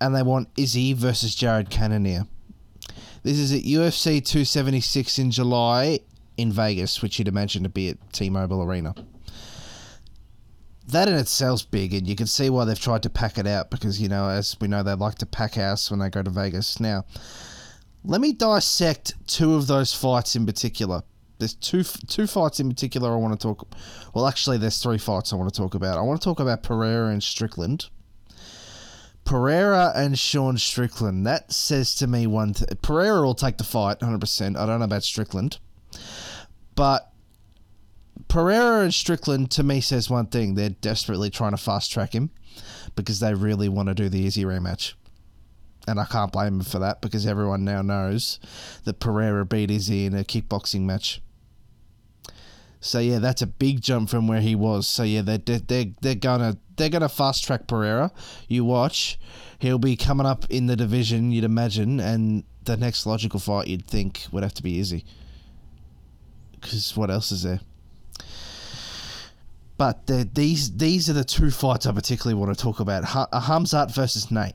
And 0.00 0.14
they 0.14 0.22
want 0.22 0.48
Izzy 0.56 0.92
versus 0.92 1.34
Jared 1.34 1.70
Cannonier. 1.70 2.26
This 3.22 3.38
is 3.38 3.52
at 3.52 3.62
UFC 3.62 4.24
276 4.24 5.18
in 5.18 5.30
July 5.30 6.00
in 6.36 6.52
Vegas, 6.52 7.02
which 7.02 7.18
you'd 7.18 7.28
imagine 7.28 7.64
to 7.64 7.68
be 7.68 7.90
at 7.90 8.12
T 8.12 8.30
Mobile 8.30 8.62
Arena. 8.62 8.94
That 10.86 11.08
in 11.08 11.14
itself's 11.14 11.64
big, 11.64 11.92
and 11.92 12.06
you 12.06 12.14
can 12.14 12.26
see 12.26 12.48
why 12.48 12.64
they've 12.64 12.78
tried 12.78 13.02
to 13.02 13.10
pack 13.10 13.36
it 13.36 13.46
out 13.46 13.70
because, 13.70 14.00
you 14.00 14.08
know, 14.08 14.28
as 14.28 14.56
we 14.60 14.68
know, 14.68 14.82
they 14.82 14.94
like 14.94 15.16
to 15.16 15.26
pack 15.26 15.56
house 15.56 15.90
when 15.90 16.00
they 16.00 16.08
go 16.08 16.22
to 16.22 16.30
Vegas. 16.30 16.80
Now, 16.80 17.04
let 18.04 18.20
me 18.20 18.32
dissect 18.32 19.14
two 19.26 19.54
of 19.54 19.66
those 19.66 19.92
fights 19.92 20.34
in 20.34 20.46
particular. 20.46 21.02
There's 21.38 21.54
two 21.54 21.82
two 21.82 22.26
fights 22.26 22.58
in 22.58 22.68
particular 22.68 23.12
I 23.12 23.16
want 23.16 23.38
to 23.38 23.46
talk. 23.46 23.68
Well, 24.14 24.26
actually, 24.26 24.58
there's 24.58 24.82
three 24.82 24.98
fights 24.98 25.32
I 25.32 25.36
want 25.36 25.52
to 25.52 25.56
talk 25.56 25.74
about. 25.74 25.98
I 25.98 26.02
want 26.02 26.20
to 26.20 26.24
talk 26.24 26.40
about 26.40 26.62
Pereira 26.62 27.08
and 27.08 27.22
Strickland. 27.22 27.90
Pereira 29.28 29.92
and 29.94 30.18
Sean 30.18 30.56
Strickland. 30.56 31.26
That 31.26 31.52
says 31.52 31.94
to 31.96 32.06
me 32.06 32.26
one. 32.26 32.54
Th- 32.54 32.80
Pereira 32.80 33.20
will 33.20 33.34
take 33.34 33.58
the 33.58 33.64
fight, 33.64 34.00
hundred 34.00 34.22
percent. 34.22 34.56
I 34.56 34.64
don't 34.64 34.78
know 34.78 34.86
about 34.86 35.04
Strickland, 35.04 35.58
but 36.74 37.12
Pereira 38.28 38.84
and 38.84 38.94
Strickland 38.94 39.50
to 39.50 39.62
me 39.62 39.82
says 39.82 40.08
one 40.08 40.28
thing. 40.28 40.54
They're 40.54 40.70
desperately 40.70 41.28
trying 41.28 41.50
to 41.50 41.58
fast 41.58 41.92
track 41.92 42.14
him 42.14 42.30
because 42.96 43.20
they 43.20 43.34
really 43.34 43.68
want 43.68 43.90
to 43.90 43.94
do 43.94 44.08
the 44.08 44.24
Izzy 44.24 44.44
rematch. 44.44 44.94
And 45.86 46.00
I 46.00 46.06
can't 46.06 46.32
blame 46.32 46.56
them 46.56 46.66
for 46.66 46.78
that 46.78 47.02
because 47.02 47.26
everyone 47.26 47.66
now 47.66 47.82
knows 47.82 48.40
that 48.84 48.98
Pereira 48.98 49.44
beat 49.44 49.70
Izzy 49.70 50.06
in 50.06 50.14
a 50.14 50.24
kickboxing 50.24 50.86
match. 50.86 51.20
So 52.80 52.98
yeah, 52.98 53.18
that's 53.18 53.42
a 53.42 53.46
big 53.46 53.82
jump 53.82 54.08
from 54.08 54.26
where 54.26 54.40
he 54.40 54.54
was. 54.54 54.88
So 54.88 55.02
yeah, 55.02 55.20
they're 55.20 55.36
they're 55.36 55.92
they're 56.00 56.14
gonna 56.14 56.56
they're 56.78 56.88
gonna 56.88 57.08
fast 57.08 57.44
track 57.44 57.66
Pereira. 57.66 58.10
You 58.48 58.64
watch, 58.64 59.18
he'll 59.58 59.78
be 59.78 59.96
coming 59.96 60.26
up 60.26 60.46
in 60.48 60.66
the 60.66 60.76
division. 60.76 61.30
You'd 61.32 61.44
imagine, 61.44 62.00
and 62.00 62.44
the 62.64 62.76
next 62.76 63.04
logical 63.04 63.40
fight 63.40 63.66
you'd 63.66 63.86
think 63.86 64.26
would 64.32 64.42
have 64.42 64.54
to 64.54 64.62
be 64.62 64.78
Izzy. 64.78 65.04
Because 66.52 66.96
what 66.96 67.10
else 67.10 67.30
is 67.30 67.42
there? 67.42 67.60
But 69.76 70.06
these 70.34 70.76
these 70.76 71.08
are 71.08 71.12
the 71.12 71.24
two 71.24 71.50
fights 71.50 71.86
I 71.86 71.92
particularly 71.92 72.34
want 72.34 72.56
to 72.56 72.60
talk 72.60 72.80
about: 72.80 73.04
uh, 73.04 73.40
Hamzat 73.40 73.94
versus 73.94 74.30
Nate. 74.30 74.54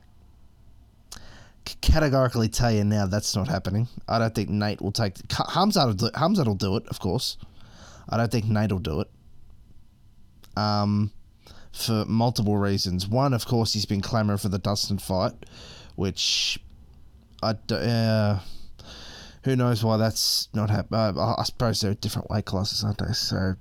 Categorically 1.80 2.48
tell 2.48 2.70
you 2.70 2.84
now 2.84 3.06
that's 3.06 3.34
not 3.34 3.48
happening. 3.48 3.88
I 4.06 4.18
don't 4.18 4.34
think 4.34 4.50
Nate 4.50 4.82
will 4.82 4.92
take 4.92 5.14
Hamzat. 5.28 6.12
Hamzat 6.12 6.46
will 6.46 6.54
do 6.54 6.76
it, 6.76 6.86
of 6.88 7.00
course. 7.00 7.38
I 8.06 8.18
don't 8.18 8.30
think 8.30 8.44
Nate 8.44 8.70
will 8.70 8.80
do 8.80 9.00
it. 9.00 9.10
Um, 10.58 11.10
for 11.74 12.04
multiple 12.06 12.56
reasons. 12.56 13.06
One, 13.08 13.34
of 13.34 13.46
course, 13.46 13.72
he's 13.72 13.84
been 13.84 14.00
clamouring 14.00 14.38
for 14.38 14.48
the 14.48 14.58
Dustin 14.58 14.98
fight, 14.98 15.32
which 15.96 16.58
I 17.42 17.54
do, 17.54 17.74
uh, 17.74 18.40
who 19.42 19.56
knows 19.56 19.84
why 19.84 19.96
that's 19.96 20.48
not 20.54 20.70
happening. 20.70 21.18
Uh, 21.18 21.34
I 21.36 21.42
suppose 21.42 21.80
they're 21.80 21.94
different 21.94 22.30
weight 22.30 22.44
classes, 22.44 22.84
aren't 22.84 22.98
they? 22.98 23.12
So 23.12 23.54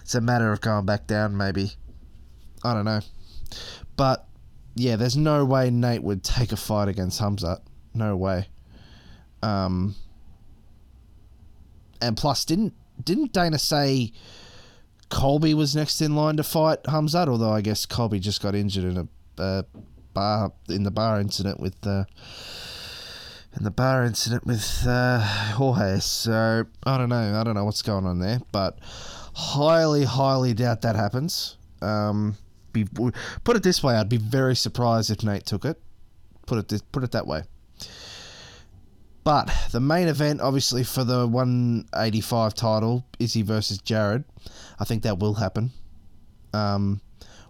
it's 0.00 0.14
a 0.14 0.20
matter 0.20 0.52
of 0.52 0.60
going 0.60 0.86
back 0.86 1.06
down, 1.06 1.36
maybe. 1.36 1.72
I 2.64 2.72
don't 2.72 2.86
know. 2.86 3.00
But, 3.96 4.26
yeah, 4.74 4.96
there's 4.96 5.16
no 5.16 5.44
way 5.44 5.70
Nate 5.70 6.02
would 6.02 6.24
take 6.24 6.50
a 6.50 6.56
fight 6.56 6.88
against 6.88 7.20
Hamzat. 7.20 7.60
No 7.92 8.16
way. 8.16 8.48
Um, 9.42 9.94
and 12.00 12.16
plus, 12.16 12.44
didn't 12.44 12.72
didn't 13.02 13.32
Dana 13.32 13.58
say 13.58 14.12
Colby 15.10 15.54
was 15.54 15.76
next 15.76 16.00
in 16.00 16.16
line 16.16 16.36
to 16.36 16.42
fight 16.42 16.82
Hamzat, 16.84 17.28
although 17.28 17.52
I 17.52 17.60
guess 17.60 17.86
Colby 17.86 18.20
just 18.20 18.42
got 18.42 18.54
injured 18.54 18.84
in 18.84 18.96
a 18.96 19.42
uh, 19.42 19.62
bar 20.12 20.52
in 20.68 20.84
the 20.84 20.90
bar 20.90 21.20
incident 21.20 21.60
with 21.60 21.86
uh, 21.86 22.04
in 23.56 23.64
the 23.64 23.70
bar 23.70 24.04
incident 24.04 24.46
with 24.46 24.84
uh, 24.86 25.20
Jorge. 25.54 26.00
So 26.00 26.64
I 26.84 26.98
don't 26.98 27.08
know. 27.08 27.40
I 27.40 27.44
don't 27.44 27.54
know 27.54 27.64
what's 27.64 27.82
going 27.82 28.06
on 28.06 28.18
there, 28.18 28.40
but 28.52 28.78
highly, 29.34 30.04
highly 30.04 30.54
doubt 30.54 30.82
that 30.82 30.96
happens. 30.96 31.56
Um, 31.82 32.36
be, 32.72 32.84
put 33.44 33.56
it 33.56 33.62
this 33.62 33.82
way, 33.82 33.94
I'd 33.94 34.08
be 34.08 34.16
very 34.16 34.56
surprised 34.56 35.10
if 35.10 35.22
Nate 35.22 35.46
took 35.46 35.64
it. 35.64 35.80
Put 36.46 36.72
it 36.72 36.82
put 36.92 37.04
it 37.04 37.12
that 37.12 37.26
way. 37.26 37.42
But 39.24 39.50
the 39.72 39.80
main 39.80 40.08
event, 40.08 40.42
obviously, 40.42 40.84
for 40.84 41.02
the 41.02 41.26
185 41.26 42.54
title, 42.54 43.06
Izzy 43.18 43.40
versus 43.42 43.78
Jared. 43.78 44.24
I 44.78 44.84
think 44.84 45.02
that 45.02 45.18
will 45.18 45.34
happen. 45.34 45.72
Um, 46.52 47.00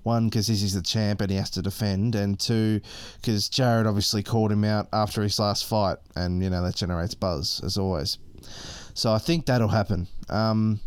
one, 0.05 0.29
because 0.29 0.49
Izzy's 0.49 0.75
the 0.75 0.83
champ 0.83 1.21
and 1.21 1.31
he 1.31 1.37
has 1.37 1.51
to 1.51 1.63
defend, 1.63 2.15
and 2.15 2.39
two, 2.39 2.81
because 3.21 3.49
Jared 3.49 3.87
obviously 3.87 4.23
called 4.23 4.53
him 4.53 4.63
out 4.65 4.87
after 4.93 5.23
his 5.23 5.39
last 5.39 5.67
fight, 5.67 5.97
and 6.15 6.43
you 6.43 6.51
know 6.51 6.63
that 6.63 6.77
generates 6.77 7.15
buzz 7.15 7.61
as 7.65 7.77
always. 7.77 8.19
So 8.93 9.13
I 9.13 9.19
think 9.19 9.47
that'll 9.47 9.69
happen. 9.69 10.07
Um, 10.29 10.81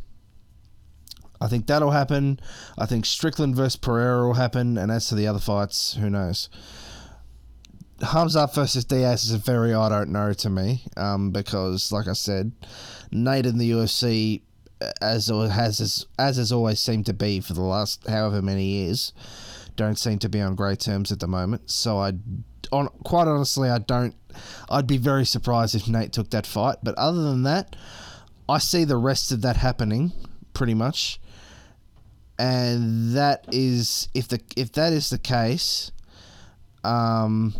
I 1.41 1.47
think 1.47 1.67
that'll 1.67 1.91
happen. 1.91 2.39
I 2.77 2.85
think 2.85 3.05
Strickland 3.05 3.55
versus 3.55 3.75
Pereira 3.75 4.25
will 4.25 4.35
happen, 4.35 4.77
and 4.77 4.91
as 4.91 5.09
to 5.09 5.15
the 5.15 5.27
other 5.27 5.39
fights, 5.39 5.95
who 5.95 6.09
knows? 6.09 6.49
Hamzat 7.99 8.53
versus 8.53 8.85
Diaz 8.85 9.23
is 9.23 9.33
a 9.33 9.37
very 9.37 9.73
I 9.73 9.89
don't 9.89 10.11
know 10.11 10.33
to 10.33 10.49
me 10.49 10.83
um, 10.95 11.31
because, 11.31 11.91
like 11.91 12.07
I 12.07 12.13
said, 12.13 12.51
Nate 13.11 13.45
in 13.45 13.57
the 13.57 13.71
UFC, 13.71 14.41
as 15.01 15.27
has 15.27 15.81
as, 15.81 16.05
as 16.19 16.37
has 16.37 16.51
always 16.51 16.79
seemed 16.79 17.07
to 17.07 17.13
be 17.13 17.39
for 17.39 17.53
the 17.53 17.61
last 17.61 18.07
however 18.07 18.41
many 18.41 18.65
years, 18.65 19.13
don't 19.75 19.97
seem 19.97 20.19
to 20.19 20.29
be 20.29 20.41
on 20.41 20.55
great 20.55 20.79
terms 20.79 21.11
at 21.11 21.19
the 21.19 21.27
moment. 21.27 21.71
So 21.71 21.97
I, 21.97 22.13
on 22.71 22.89
quite 23.03 23.27
honestly, 23.27 23.69
I 23.69 23.79
don't. 23.79 24.15
I'd 24.69 24.85
be 24.85 24.97
very 24.97 25.25
surprised 25.25 25.73
if 25.73 25.87
Nate 25.87 26.11
took 26.11 26.29
that 26.29 26.45
fight. 26.45 26.77
But 26.83 26.95
other 26.95 27.23
than 27.23 27.43
that, 27.43 27.75
I 28.47 28.59
see 28.59 28.83
the 28.83 28.97
rest 28.97 29.31
of 29.31 29.41
that 29.41 29.57
happening 29.57 30.11
pretty 30.53 30.75
much, 30.75 31.19
and 32.37 33.15
that 33.15 33.45
is 33.51 34.09
if 34.13 34.27
the 34.27 34.39
if 34.55 34.71
that 34.73 34.93
is 34.93 35.09
the 35.09 35.17
case. 35.17 35.91
Um, 36.83 37.55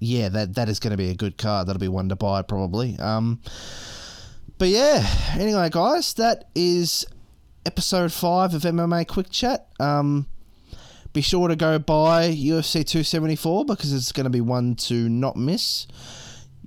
yeah, 0.00 0.30
that 0.30 0.54
that 0.54 0.68
is 0.68 0.80
going 0.80 0.92
to 0.92 0.96
be 0.96 1.10
a 1.10 1.14
good 1.14 1.38
card. 1.38 1.68
That'll 1.68 1.78
be 1.78 1.88
one 1.88 2.08
to 2.08 2.16
buy 2.16 2.42
probably. 2.42 2.98
Um, 2.98 3.40
but 4.58 4.68
yeah, 4.68 5.06
anyway, 5.38 5.68
guys, 5.70 6.14
that 6.14 6.48
is 6.54 7.06
episode 7.64 8.12
five 8.12 8.54
of 8.54 8.62
MMA 8.62 9.06
Quick 9.06 9.30
Chat. 9.30 9.68
Um, 9.78 10.26
be 11.12 11.20
sure 11.20 11.48
to 11.48 11.56
go 11.56 11.78
buy 11.78 12.28
UFC 12.28 12.86
274 12.86 13.64
because 13.66 13.92
it's 13.92 14.12
going 14.12 14.24
to 14.24 14.30
be 14.30 14.40
one 14.40 14.74
to 14.76 15.08
not 15.08 15.36
miss. 15.36 15.86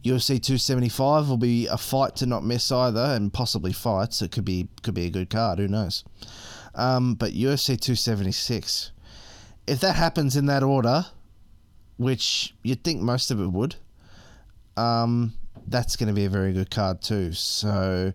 UFC 0.04 0.42
275 0.42 1.30
will 1.30 1.38
be 1.38 1.66
a 1.68 1.78
fight 1.78 2.16
to 2.18 2.25
not 2.25 2.44
miss 2.44 2.72
either, 2.72 3.00
and 3.00 3.34
possibly 3.34 3.72
fights. 3.72 4.22
It 4.22 4.32
could 4.32 4.46
be 4.46 4.68
could 4.82 4.94
be 4.94 5.06
a 5.06 5.10
good 5.10 5.30
card. 5.30 5.60
Who 5.60 5.68
knows? 5.68 6.04
Um, 6.75 7.16
but 7.16 7.32
UFC 7.32 7.80
276, 7.80 8.92
if 9.66 9.80
that 9.80 9.96
happens 9.96 10.36
in 10.36 10.48
that 10.48 10.62
order, 10.62 11.06
which 12.03 12.53
you'd 12.63 12.83
think 12.83 13.01
most 13.01 13.31
of 13.31 13.39
it 13.39 13.48
would. 13.48 13.75
Um, 14.77 15.33
that's 15.67 15.95
going 15.95 16.07
to 16.07 16.13
be 16.13 16.25
a 16.25 16.29
very 16.29 16.53
good 16.53 16.69
card 16.69 17.01
too. 17.01 17.33
So, 17.33 18.13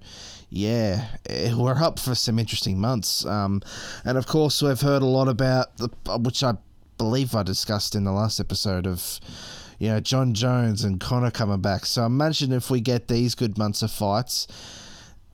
yeah, 0.50 1.07
eh, 1.28 1.54
we're 1.54 1.83
up 1.83 1.99
for 1.99 2.14
some 2.14 2.38
interesting 2.38 2.80
months. 2.80 3.25
Um, 3.25 3.62
and 4.04 4.18
of 4.18 4.26
course, 4.26 4.62
we've 4.62 4.80
heard 4.80 5.02
a 5.02 5.07
lot 5.07 5.28
about 5.28 5.76
the, 5.78 5.88
which 6.18 6.42
I 6.42 6.54
believe 6.99 7.35
I 7.35 7.42
discussed 7.42 7.95
in 7.95 8.04
the 8.04 8.12
last 8.12 8.40
episode 8.40 8.87
of, 8.87 9.21
you 9.78 9.88
know, 9.88 10.00
Jon 10.00 10.35
Jones 10.35 10.85
and 10.85 11.00
Conor 11.00 11.30
coming 11.30 11.61
back. 11.61 11.87
So 11.87 12.04
imagine 12.04 12.52
if 12.52 12.71
we 12.71 12.80
get 12.80 13.09
these 13.09 13.35
good 13.35 13.57
months 13.57 13.83
of 13.83 13.90
fights, 13.90 14.47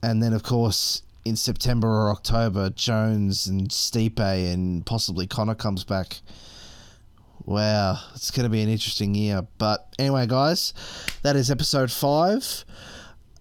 and 0.02 0.22
then 0.22 0.32
of 0.32 0.42
course 0.42 1.02
in 1.24 1.36
September 1.36 1.88
or 1.88 2.10
October, 2.10 2.70
Jones 2.70 3.46
and 3.46 3.68
Stipe 3.68 4.20
and 4.20 4.84
possibly 4.84 5.26
Conor 5.26 5.54
comes 5.54 5.84
back. 5.84 6.20
Wow, 7.44 7.98
it's 8.14 8.30
going 8.30 8.44
to 8.44 8.50
be 8.50 8.62
an 8.62 8.68
interesting 8.68 9.14
year. 9.14 9.46
But 9.58 9.94
anyway, 9.98 10.26
guys, 10.26 10.72
that 11.22 11.36
is 11.36 11.50
episode 11.50 11.90
five. 11.90 12.64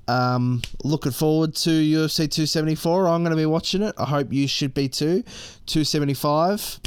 Um, 0.07 0.61
looking 0.83 1.13
forward 1.13 1.55
to 1.55 1.69
UFC 1.69 2.29
274. 2.29 3.07
I'm 3.07 3.23
going 3.23 3.31
to 3.31 3.37
be 3.37 3.45
watching 3.45 3.81
it. 3.81 3.95
I 3.97 4.05
hope 4.05 4.33
you 4.33 4.47
should 4.47 4.73
be 4.73 4.89
too. 4.89 5.23
275. 5.67 6.81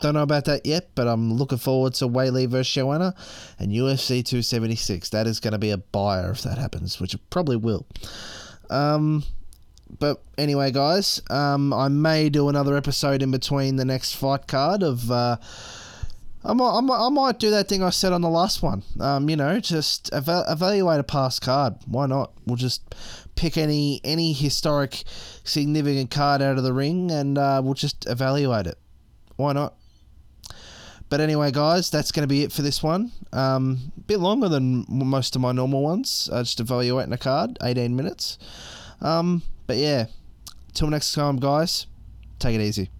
Don't 0.00 0.14
know 0.14 0.22
about 0.22 0.44
that 0.44 0.66
yet, 0.66 0.90
but 0.94 1.08
I'm 1.08 1.34
looking 1.34 1.58
forward 1.58 1.94
to 1.94 2.08
Weili 2.08 2.46
versus 2.46 2.72
Joanna 2.72 3.14
and 3.58 3.72
UFC 3.72 4.24
276. 4.24 5.10
That 5.10 5.26
is 5.26 5.40
going 5.40 5.52
to 5.52 5.58
be 5.58 5.70
a 5.70 5.78
buyer 5.78 6.30
if 6.30 6.42
that 6.42 6.58
happens, 6.58 7.00
which 7.00 7.14
it 7.14 7.20
probably 7.30 7.56
will. 7.56 7.86
Um, 8.70 9.24
but 9.98 10.22
anyway, 10.38 10.70
guys, 10.70 11.20
um, 11.30 11.72
I 11.72 11.88
may 11.88 12.28
do 12.28 12.48
another 12.48 12.76
episode 12.76 13.22
in 13.22 13.30
between 13.30 13.76
the 13.76 13.84
next 13.84 14.14
fight 14.14 14.46
card 14.46 14.84
of. 14.84 15.10
Uh, 15.10 15.38
I 16.46 16.52
might, 16.52 17.06
I 17.06 17.08
might, 17.08 17.38
do 17.38 17.50
that 17.50 17.68
thing 17.68 17.82
I 17.82 17.90
said 17.90 18.12
on 18.12 18.20
the 18.20 18.28
last 18.28 18.62
one. 18.62 18.82
Um, 19.00 19.30
you 19.30 19.36
know, 19.36 19.58
just 19.60 20.12
ev- 20.12 20.24
evaluate 20.28 21.00
a 21.00 21.04
past 21.04 21.40
card. 21.40 21.76
Why 21.86 22.06
not? 22.06 22.32
We'll 22.44 22.56
just 22.56 22.94
pick 23.34 23.56
any 23.56 24.00
any 24.04 24.34
historic, 24.34 25.04
significant 25.42 26.10
card 26.10 26.42
out 26.42 26.58
of 26.58 26.64
the 26.64 26.72
ring, 26.72 27.10
and 27.10 27.38
uh, 27.38 27.62
we'll 27.64 27.74
just 27.74 28.06
evaluate 28.06 28.66
it. 28.66 28.78
Why 29.36 29.52
not? 29.54 29.74
But 31.08 31.20
anyway, 31.20 31.50
guys, 31.50 31.90
that's 31.90 32.12
going 32.12 32.24
to 32.24 32.32
be 32.32 32.42
it 32.42 32.52
for 32.52 32.62
this 32.62 32.82
one. 32.82 33.12
Um, 33.32 33.92
bit 34.06 34.20
longer 34.20 34.48
than 34.48 34.84
most 34.88 35.36
of 35.36 35.42
my 35.42 35.52
normal 35.52 35.82
ones. 35.82 36.28
Uh, 36.30 36.42
just 36.42 36.60
evaluating 36.60 37.12
a 37.12 37.18
card, 37.18 37.56
eighteen 37.62 37.96
minutes. 37.96 38.38
Um, 39.00 39.42
but 39.66 39.76
yeah, 39.76 40.06
till 40.74 40.88
next 40.88 41.14
time, 41.14 41.36
guys. 41.36 41.86
Take 42.38 42.56
it 42.56 42.60
easy. 42.60 42.90